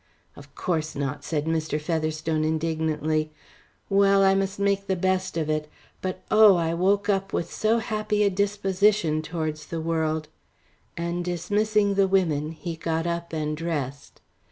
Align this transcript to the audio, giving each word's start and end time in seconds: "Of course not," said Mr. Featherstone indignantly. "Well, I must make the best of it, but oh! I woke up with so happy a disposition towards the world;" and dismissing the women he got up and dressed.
"Of 0.35 0.55
course 0.55 0.95
not," 0.95 1.23
said 1.23 1.45
Mr. 1.45 1.79
Featherstone 1.79 2.43
indignantly. 2.43 3.31
"Well, 3.87 4.23
I 4.23 4.33
must 4.33 4.57
make 4.57 4.87
the 4.87 4.95
best 4.95 5.37
of 5.37 5.47
it, 5.47 5.69
but 6.01 6.23
oh! 6.31 6.55
I 6.55 6.73
woke 6.73 7.07
up 7.07 7.33
with 7.33 7.53
so 7.53 7.77
happy 7.77 8.23
a 8.23 8.31
disposition 8.31 9.21
towards 9.21 9.67
the 9.67 9.79
world;" 9.79 10.27
and 10.97 11.23
dismissing 11.23 11.93
the 11.93 12.07
women 12.07 12.49
he 12.51 12.75
got 12.75 13.05
up 13.05 13.31
and 13.31 13.55
dressed. 13.55 14.21